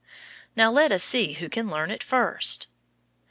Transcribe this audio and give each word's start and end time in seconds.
Now 0.55 0.71
let 0.71 0.91
us 0.91 1.03
see 1.03 1.33
who 1.33 1.47
can 1.47 1.69
learn 1.69 1.91
it 1.91 2.01
first. 2.03 2.65